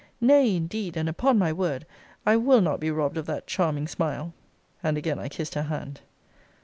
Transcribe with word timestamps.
Nay, 0.19 0.55
indeed, 0.55 0.97
and 0.97 1.07
upon 1.07 1.37
my 1.37 1.53
word, 1.53 1.85
I 2.25 2.35
will 2.35 2.59
not 2.61 2.79
be 2.79 2.89
robbed 2.89 3.17
of 3.17 3.27
that 3.27 3.45
charming 3.45 3.87
smile! 3.87 4.33
And 4.81 4.97
again 4.97 5.19
I 5.19 5.29
kissed 5.29 5.53
her 5.53 5.61
hand. 5.61 6.01